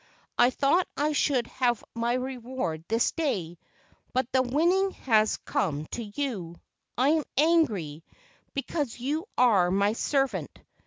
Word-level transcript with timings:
I 0.35 0.49
thought 0.49 0.87
I 0.97 1.11
should 1.11 1.45
have 1.45 1.83
my 1.93 2.13
reward 2.13 2.83
this 2.87 3.11
day, 3.11 3.59
but 4.13 4.25
the 4.31 4.41
win¬ 4.41 4.67
ning 4.67 4.91
has 5.03 5.37
come 5.37 5.85
to 5.91 6.03
you. 6.15 6.59
I 6.97 7.09
am 7.09 7.23
angry, 7.37 8.03
because 8.55 8.99
you 8.99 9.27
are 9.37 9.69
my 9.69 9.93
servant. 9.93 10.57